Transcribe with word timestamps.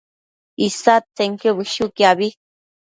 isadtsenquio 0.65 1.51
bëshuquiabi 1.57 2.27